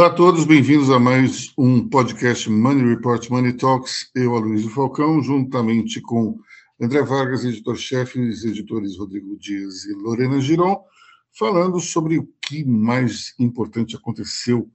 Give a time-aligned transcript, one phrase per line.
[0.00, 4.10] Olá a todos, bem-vindos a mais um podcast Money Report Money Talks.
[4.14, 6.40] Eu, Aloysio Falcão, juntamente com
[6.80, 10.82] André Vargas, editor-chefe, os editores Rodrigo Dias e Lorena Giron,
[11.38, 14.70] falando sobre o que mais importante aconteceu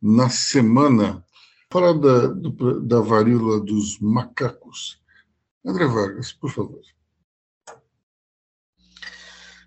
[0.00, 1.24] na semana.
[1.68, 5.02] Falar da, do, da varíola dos macacos.
[5.66, 6.80] André Vargas, por favor.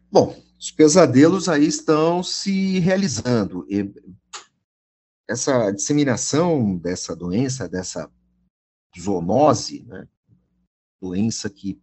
[0.10, 3.66] Bom, os pesadelos aí estão se realizando
[5.34, 8.10] essa disseminação dessa doença, dessa
[8.98, 10.08] zoonose, né,
[11.02, 11.82] doença que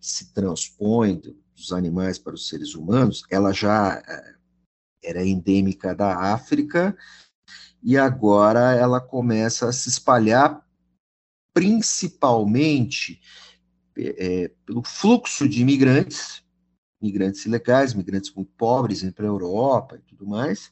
[0.00, 1.20] se transpõe
[1.56, 4.34] dos animais para os seres humanos, ela já eh,
[5.02, 6.96] era endêmica da África
[7.82, 10.64] e agora ela começa a se espalhar
[11.54, 13.20] principalmente
[13.96, 16.42] é, pelo fluxo de imigrantes,
[17.00, 20.70] migrantes ilegais, migrantes muito pobres, para a Europa e tudo mais,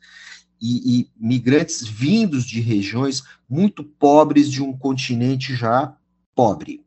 [0.60, 5.96] e, e migrantes vindos de regiões muito pobres de um continente já
[6.34, 6.84] pobre.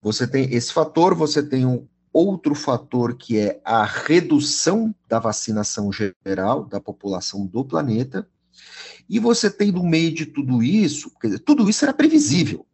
[0.00, 5.90] Você tem esse fator, você tem um outro fator que é a redução da vacinação
[5.92, 8.28] geral da população do planeta,
[9.08, 12.66] e você tem no meio de tudo isso, dizer, tudo isso era previsível.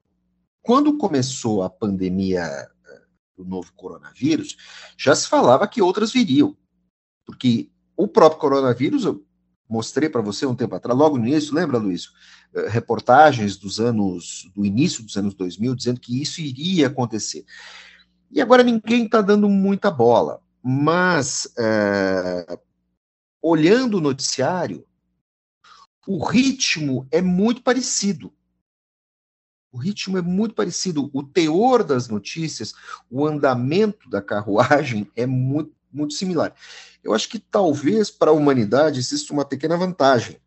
[0.62, 3.02] Quando começou a pandemia eh,
[3.36, 4.56] do novo coronavírus,
[4.96, 6.56] já se falava que outras viriam,
[7.24, 9.04] porque o próprio coronavírus,
[9.68, 12.10] mostrei para você um tempo atrás, logo no início, lembra, Luiz?
[12.54, 17.44] Eh, reportagens dos anos, do início dos anos 2000, dizendo que isso iria acontecer.
[18.30, 22.58] E agora ninguém está dando muita bola, mas é,
[23.40, 24.84] olhando o noticiário,
[26.06, 28.32] o ritmo é muito parecido.
[29.70, 31.10] O ritmo é muito parecido.
[31.12, 32.74] O teor das notícias,
[33.10, 36.54] o andamento da carruagem é muito, muito similar.
[37.02, 40.38] Eu acho que talvez para a humanidade exista uma pequena vantagem.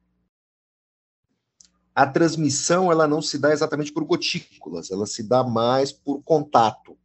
[1.96, 6.98] A transmissão ela não se dá exatamente por gotículas, ela se dá mais por contato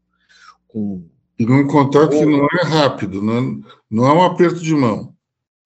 [0.69, 1.09] com
[1.41, 5.15] um contato que não é rápido, não é, não é um aperto de mão.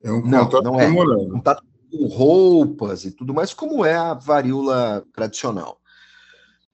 [0.02, 0.86] É um contato não, não é.
[0.86, 1.28] demorado.
[1.30, 5.80] Contato com roupas e tudo mais, como é a varíola tradicional.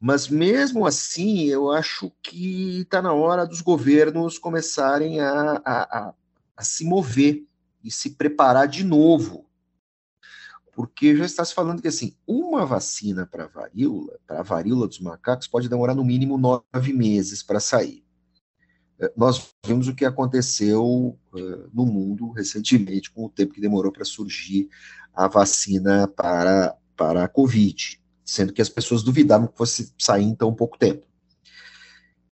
[0.04, 6.14] Mas mesmo assim, eu acho que está na hora dos governos começarem a, a, a,
[6.56, 7.46] a, se mover
[7.84, 9.46] e se preparar de novo.
[10.74, 14.98] Porque já está se falando que assim, uma vacina para varíola, para a varíola dos
[14.98, 18.04] macacos, pode demorar no mínimo nove meses para sair.
[18.98, 23.92] Eh, nós vimos o que aconteceu uh, no mundo recentemente, com o tempo que demorou
[23.92, 24.68] para surgir
[25.14, 30.34] a vacina para, para a Covid sendo que as pessoas duvidavam que fosse sair em
[30.34, 31.06] tão pouco tempo.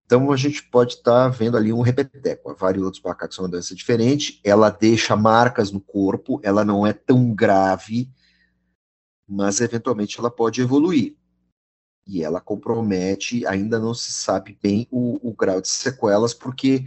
[0.06, 2.50] Então a gente pode estar tá vendo ali um repeteco.
[2.50, 6.86] A varíola dos macacos é uma doença diferente, ela deixa marcas no corpo, ela não
[6.86, 8.10] é tão grave,
[9.26, 11.16] mas eventualmente ela pode evoluir.
[12.06, 16.84] E ela compromete, ainda não se sabe bem o, o grau de sequelas, porque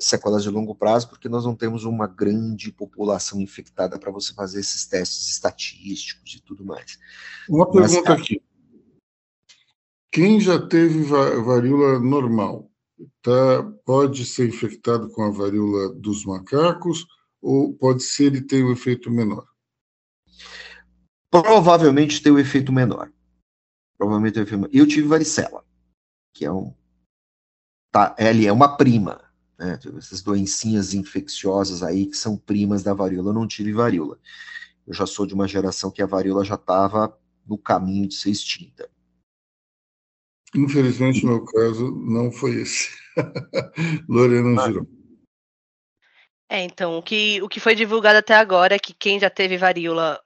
[0.00, 4.60] sequelas de longo prazo, porque nós não temos uma grande população infectada para você fazer
[4.60, 6.98] esses testes estatísticos e tudo mais.
[7.48, 8.42] Uma Mas, pergunta aqui.
[10.10, 12.70] Quem já teve varíola normal
[13.22, 17.06] tá, pode ser infectado com a varíola dos macacos
[17.40, 19.46] ou pode ser ele ter um efeito menor?
[21.30, 23.12] Provavelmente tem um efeito menor.
[23.96, 24.70] Provavelmente tem um efeito menor.
[24.72, 25.64] Eu tive varicela,
[26.34, 26.74] que é um.
[27.90, 29.27] Tá, ele é uma prima
[29.58, 33.30] né, essas doencinhas infecciosas aí que são primas da varíola.
[33.30, 34.18] Eu não tive varíola.
[34.86, 38.30] Eu já sou de uma geração que a varíola já estava no caminho de ser
[38.30, 38.88] extinta.
[40.54, 42.88] Infelizmente, no meu caso, não foi esse.
[44.08, 44.66] Lorena ah.
[44.66, 44.86] girou.
[46.50, 49.58] É, então, o que, o que foi divulgado até agora é que quem já teve
[49.58, 50.18] varíola,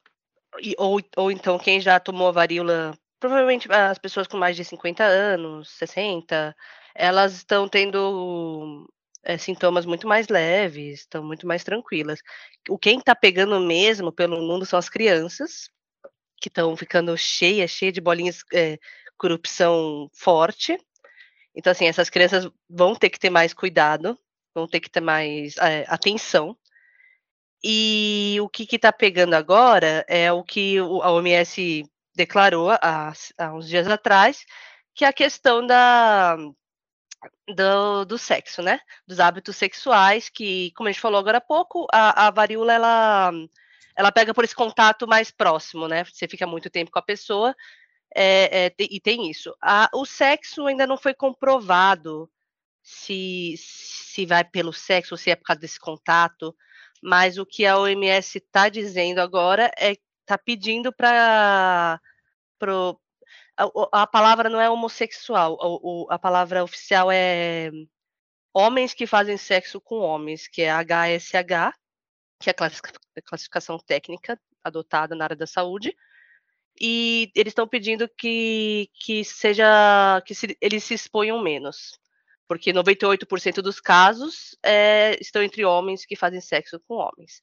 [0.79, 5.71] ou, ou então quem já tomou varíola, provavelmente as pessoas com mais de 50 anos,
[5.71, 6.55] 60,
[6.95, 8.89] elas estão tendo
[9.25, 12.21] é, sintomas muito mais leves, estão muito mais tranquilas.
[12.69, 15.71] O quem está pegando mesmo pelo mundo são as crianças,
[16.41, 18.79] que estão ficando cheias, cheias de bolinhas, é,
[19.17, 20.77] corrupção forte.
[21.55, 24.19] Então, assim, essas crianças vão ter que ter mais cuidado,
[24.55, 26.57] vão ter que ter mais é, atenção.
[27.65, 31.85] E o que está pegando agora é o que a OMS
[32.15, 34.45] declarou há, há uns dias atrás,
[34.95, 36.37] que é a questão da
[37.55, 38.81] do, do sexo, né?
[39.07, 43.33] Dos hábitos sexuais, que, como a gente falou agora há pouco, a, a varíola ela,
[43.97, 46.05] ela pega por esse contato mais próximo, né?
[46.05, 47.55] Você fica muito tempo com a pessoa
[48.15, 49.55] é, é, e tem isso.
[49.61, 52.31] A, o sexo ainda não foi comprovado
[52.83, 56.55] se, se vai pelo sexo se é por causa desse contato,
[57.03, 62.01] mas o que a OMS está dizendo agora é tá pedindo para
[63.57, 65.59] a, a, palavra não é homossexual,
[66.09, 67.71] a, a palavra oficial é
[68.55, 71.75] homens que fazem sexo com homens, que é HSH,
[72.41, 75.95] que é a classificação técnica adotada na área da saúde,
[76.81, 81.99] e eles estão pedindo que, que seja que se, eles se exponham menos,
[82.49, 87.43] porque 98% dos casos é, estão entre homens que fazem sexo com homens.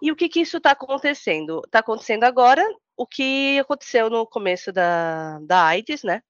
[0.00, 1.60] E o que, que isso está acontecendo?
[1.66, 2.64] Está acontecendo agora
[3.00, 6.22] o que aconteceu no começo da, da AIDS, né?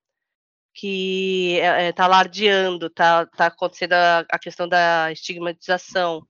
[0.73, 6.25] Que está é, tá alardeando, está tá acontecendo a, a questão da estigmatização.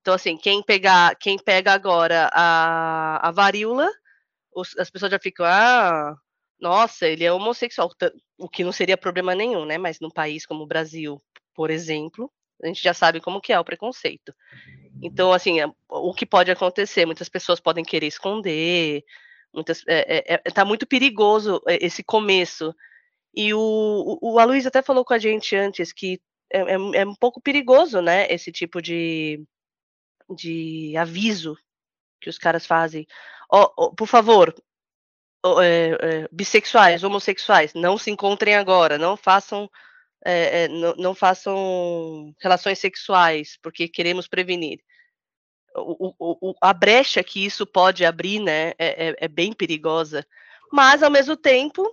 [0.00, 3.90] Então, assim, quem pegar, quem pega agora a, a varíola,
[4.54, 6.14] os, as pessoas já ficam, ah,
[6.60, 7.90] nossa, ele é homossexual,
[8.38, 9.76] o que não seria problema nenhum, né?
[9.76, 11.20] Mas num país como o Brasil,
[11.52, 12.30] por exemplo,
[12.62, 14.32] a gente já sabe como que é o preconceito.
[15.02, 17.06] Então, assim, é, o que pode acontecer?
[17.06, 19.04] Muitas pessoas podem querer esconder,
[19.52, 22.74] muitas, é, é, é tá muito perigoso é, esse começo.
[23.34, 26.20] E o, o, Aloysio até falou com a gente antes que
[26.52, 29.44] é, é, é um pouco perigoso, né, esse tipo de,
[30.36, 31.56] de aviso
[32.20, 33.06] que os caras fazem.
[33.52, 34.54] Oh, oh, por favor,
[35.44, 35.56] oh,
[36.32, 39.70] bissexuais, homossexuais, não se encontrem agora, não façam
[40.24, 44.80] é, é, não, não, façam relações sexuais, porque queremos prevenir.
[45.76, 50.26] O, o, o, a brecha que isso pode abrir né, é, é, é bem perigosa,
[50.72, 51.88] mas ao mesmo tempo,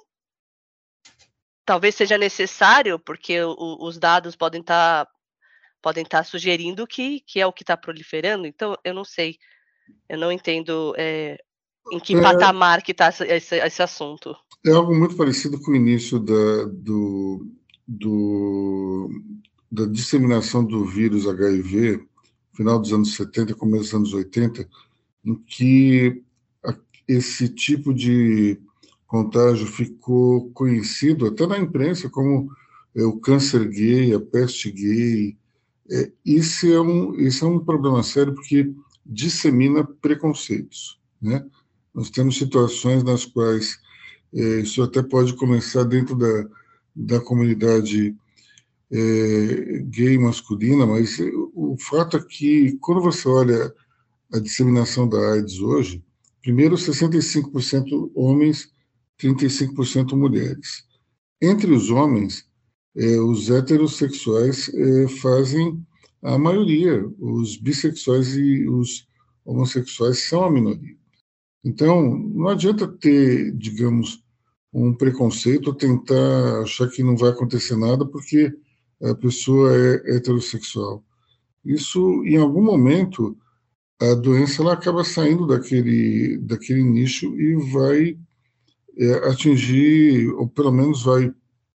[1.66, 5.12] talvez seja necessário, porque os dados podem estar tá,
[5.82, 9.38] podem estar tá sugerindo que, que é o que está proliferando, então eu não sei,
[10.10, 11.38] eu não entendo é,
[11.92, 14.36] em que é, patamar que está esse, esse assunto.
[14.66, 17.48] É algo muito parecido com o início da, do,
[17.88, 19.10] do,
[19.72, 22.08] da disseminação do vírus HIV,
[22.58, 24.68] final dos anos 70, começo dos anos 80,
[25.24, 26.24] em que
[27.08, 28.60] esse tipo de
[29.06, 32.52] contágio ficou conhecido até na imprensa como
[32.96, 35.38] é, o câncer gay, a peste gay.
[35.90, 38.74] É, isso, é um, isso é um problema sério porque
[39.06, 41.00] dissemina preconceitos.
[41.22, 41.46] Né?
[41.94, 43.80] Nós temos situações nas quais
[44.34, 46.50] é, isso até pode começar dentro da,
[46.94, 48.16] da comunidade
[48.92, 51.18] é, gay masculina, mas
[51.54, 53.74] o fato é que, quando você olha
[54.34, 56.04] a disseminação da AIDS hoje,
[56.42, 58.72] primeiro 65% homens,
[59.20, 60.86] 35% mulheres.
[61.42, 62.46] Entre os homens,
[62.96, 65.86] é, os heterossexuais é, fazem
[66.24, 69.08] a maioria, os bissexuais e os
[69.46, 70.96] homossexuais são a minoria.
[71.64, 74.24] Então, não adianta ter, digamos,
[74.74, 78.54] um preconceito, tentar achar que não vai acontecer nada porque
[79.02, 81.04] a pessoa é heterossexual.
[81.64, 83.38] Isso, em algum momento,
[84.00, 88.18] a doença ela acaba saindo daquele, daquele nicho e vai
[88.98, 91.34] é, atingir, ou pelo menos vai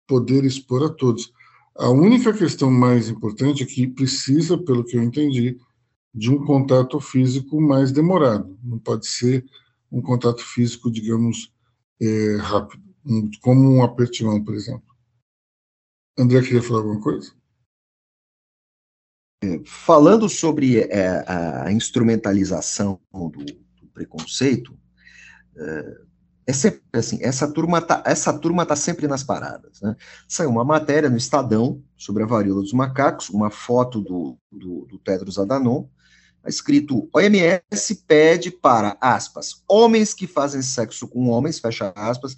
[0.06, 1.32] poder expor a todos.
[1.76, 5.56] A única questão mais importante é que precisa, pelo que eu entendi,
[6.14, 8.58] de um contato físico mais demorado.
[8.62, 9.44] Não pode ser
[9.90, 11.52] um contato físico, digamos,
[12.00, 12.82] é, rápido,
[13.40, 14.89] como um aperto de mão, por exemplo.
[16.18, 17.32] André queria falar alguma coisa?
[19.42, 24.78] É, falando sobre é, a instrumentalização do, do preconceito,
[25.56, 26.00] é,
[26.46, 29.96] é assim, essa turma tá, essa turma tá sempre nas paradas, né?
[30.28, 34.98] Saiu uma matéria no Estadão sobre a varíola dos macacos, uma foto do, do, do
[34.98, 35.88] Tedros Adhanom,
[36.40, 42.34] Está escrito: OMS pede para, aspas, homens que fazem sexo com homens, fecha aspas,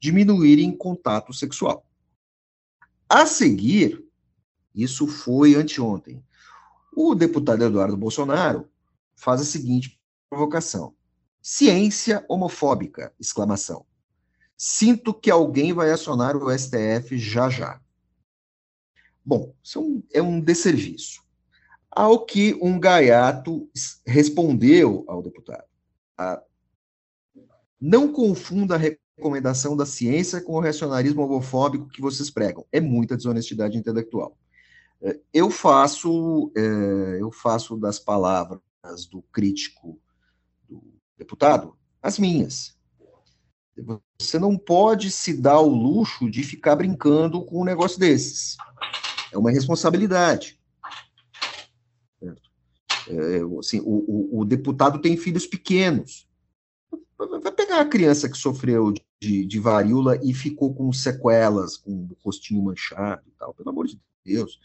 [0.00, 1.86] diminuírem contato sexual.
[3.08, 4.04] A seguir,
[4.74, 6.24] isso foi anteontem,
[6.96, 8.68] o deputado Eduardo Bolsonaro
[9.14, 10.94] faz a seguinte provocação:
[11.42, 13.12] ciência homofóbica!
[13.18, 13.84] Exclamação.
[14.56, 17.80] Sinto que alguém vai acionar o STF já já.
[19.24, 21.22] Bom, isso é um, é um desserviço.
[21.90, 23.68] Ao que um gaiato
[24.06, 25.64] respondeu ao deputado:
[26.16, 26.42] ah,
[27.80, 28.78] não confunda a
[29.16, 32.66] recomendação da ciência com o racionalismo homofóbico que vocês pregam.
[32.72, 34.36] É muita desonestidade intelectual.
[35.02, 38.60] É, eu faço, é, eu faço das palavras
[39.10, 40.00] do crítico
[40.68, 40.82] do
[41.16, 42.76] deputado as minhas.
[44.20, 48.56] Você não pode se dar o luxo de ficar brincando com um negócio desses.
[49.32, 50.60] É uma responsabilidade.
[53.08, 56.23] É, assim, o, o, o, deputado tem filhos pequenos.
[57.16, 62.16] Vai pegar a criança que sofreu de, de varíola e ficou com sequelas, com o
[62.24, 63.54] rostinho manchado e tal.
[63.54, 64.58] Pelo amor de Deus.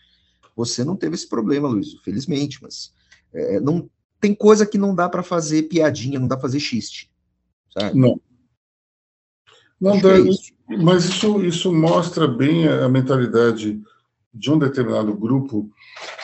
[0.56, 2.94] Você não teve esse problema, Luiz, felizmente, mas
[3.34, 3.90] é, não
[4.20, 7.10] tem coisa que não dá para fazer piadinha, não dá para fazer xiste.
[7.74, 7.98] sabe?
[7.98, 8.20] Não.
[9.80, 10.52] Não, dá, é isso.
[10.84, 13.82] mas isso, isso mostra bem a, a mentalidade
[14.34, 15.70] de um determinado grupo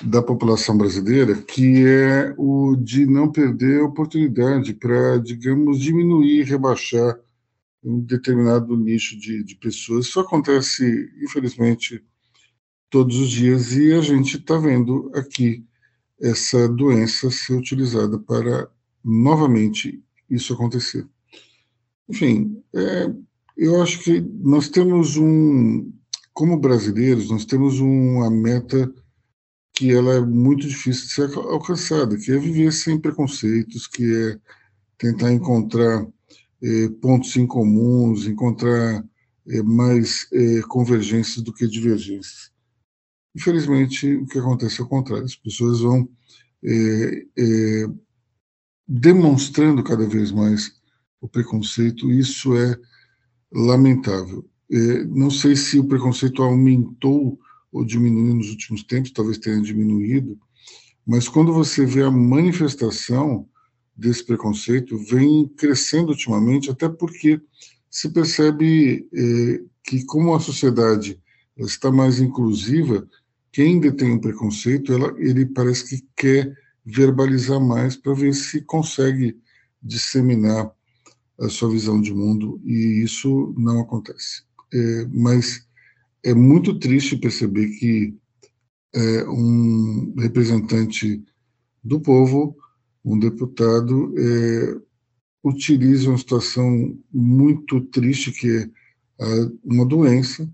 [0.01, 7.19] da população brasileira, que é o de não perder a oportunidade para, digamos, diminuir, rebaixar
[7.83, 10.07] um determinado nicho de, de pessoas.
[10.07, 12.03] Isso acontece, infelizmente,
[12.89, 15.65] todos os dias e a gente está vendo aqui
[16.19, 18.69] essa doença ser utilizada para
[19.03, 21.07] novamente isso acontecer.
[22.07, 23.13] Enfim, é,
[23.57, 25.91] eu acho que nós temos um,
[26.35, 28.93] como brasileiros, nós temos uma meta
[29.73, 34.39] que ela é muito difícil de ser alcançada, que é viver sem preconceitos, que é
[34.97, 36.05] tentar encontrar
[36.61, 39.01] eh, pontos em comuns, encontrar
[39.47, 42.51] eh, mais eh, convergências do que divergências.
[43.33, 45.25] Infelizmente, o que acontece é o contrário.
[45.25, 46.09] As pessoas vão
[48.87, 50.71] demonstrando cada vez mais
[51.21, 52.11] o preconceito.
[52.11, 52.77] Isso é
[53.53, 54.45] lamentável.
[54.71, 57.39] É, não sei se o preconceito aumentou
[57.71, 60.39] ou diminuiu nos últimos tempos, talvez tenha diminuído,
[61.05, 63.47] mas quando você vê a manifestação
[63.95, 67.39] desse preconceito, vem crescendo ultimamente, até porque
[67.89, 71.21] se percebe é, que, como a sociedade
[71.57, 73.07] está mais inclusiva,
[73.51, 76.53] quem detém um preconceito, ela, ele parece que quer
[76.85, 79.37] verbalizar mais para ver se consegue
[79.81, 80.69] disseminar
[81.39, 84.43] a sua visão de mundo, e isso não acontece.
[84.75, 85.65] É, mas
[86.21, 88.13] é muito triste perceber que
[88.93, 91.23] é, um representante
[91.81, 92.57] do povo,
[93.03, 94.81] um deputado, é,
[95.43, 100.49] utiliza uma situação muito triste, que é a, uma doença,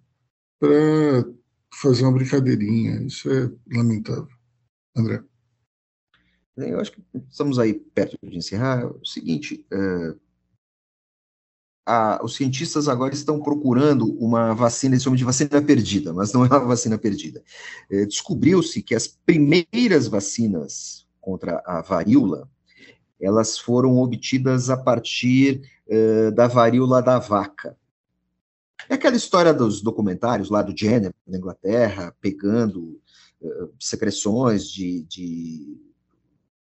[0.59, 1.25] para
[1.73, 3.01] fazer uma brincadeirinha.
[3.03, 4.27] Isso é lamentável.
[4.95, 5.23] André.
[6.57, 8.85] Eu acho que estamos aí perto de encerrar.
[8.85, 10.15] O seguinte, é,
[11.85, 16.45] a, os cientistas agora estão procurando uma vacina, eles chamam de vacina perdida, mas não
[16.45, 17.43] é uma vacina perdida.
[17.89, 22.49] É, Descobriu-se que as primeiras vacinas contra a varíola,
[23.19, 27.77] elas foram obtidas a partir é, da varíola da vaca.
[28.89, 32.99] É aquela história dos documentários lá do Jenner, na Inglaterra, pegando
[33.39, 35.77] uh, secreções de, de,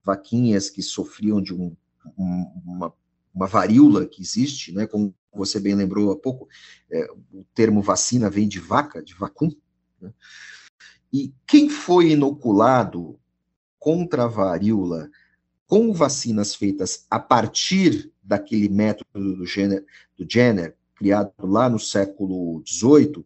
[0.04, 1.76] vaquinhas que sofriam de um,
[2.18, 2.94] um, uma,
[3.38, 6.48] uma, varíola que existe, né, como você bem lembrou há pouco,
[6.91, 9.51] é, o termo vacina vem de vaca, de vacum.
[10.01, 10.12] Né?
[11.13, 13.20] E quem foi inoculado
[13.79, 15.10] contra a varíola
[15.67, 19.86] com vacinas feitas a partir daquele método do Jenner,
[20.17, 23.24] do Jenner criado lá no século XVIII,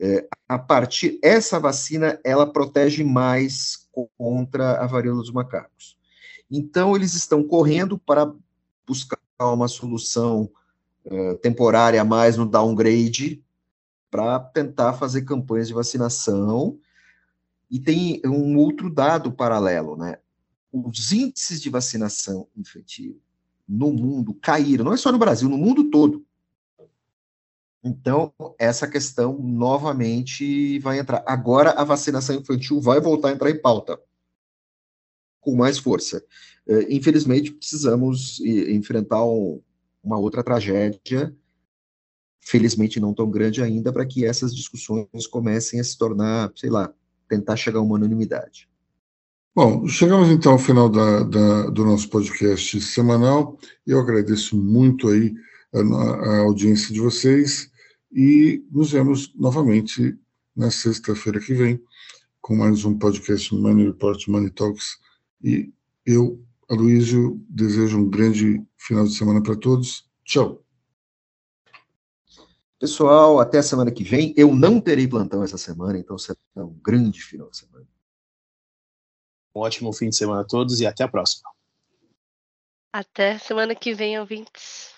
[0.00, 5.98] é, a partir essa vacina ela protege mais contra a varíola dos macacos.
[6.50, 8.32] Então eles estão correndo para
[8.86, 9.18] buscar
[9.50, 10.50] uma solução
[11.04, 13.42] é, temporária a mais no downgrade
[14.10, 16.78] para tentar fazer campanhas de vacinação.
[17.70, 20.18] E tem um outro dado paralelo, né?
[20.70, 23.18] Os índices de vacinação infantil
[23.66, 26.24] no mundo caíram, não é só no Brasil, no mundo todo.
[27.82, 31.24] Então, essa questão novamente vai entrar.
[31.26, 33.98] Agora, a vacinação infantil vai voltar a entrar em pauta
[35.40, 36.24] com mais força.
[36.66, 41.34] É, infelizmente, precisamos enfrentar uma outra tragédia,
[42.40, 46.92] felizmente não tão grande ainda, para que essas discussões comecem a se tornar, sei lá,
[47.28, 48.68] tentar chegar a uma unanimidade.
[49.54, 53.58] Bom, chegamos então ao final da, da, do nosso podcast semanal.
[53.86, 55.34] Eu agradeço muito aí
[55.74, 57.70] a, a audiência de vocês
[58.10, 60.16] e nos vemos novamente
[60.56, 61.80] na sexta-feira que vem
[62.40, 64.98] com mais um podcast Money Report Money Talks.
[65.42, 65.70] E
[66.04, 66.42] eu,
[66.72, 70.08] Aloysio, desejo um grande final de semana para todos.
[70.24, 70.64] Tchau.
[72.78, 74.32] Pessoal, até a semana que vem.
[74.38, 77.86] Eu não terei plantão essa semana, então será um grande final de semana.
[79.54, 81.50] Um ótimo fim de semana a todos e até a próxima.
[82.90, 84.94] Até semana que vem, ouvintes.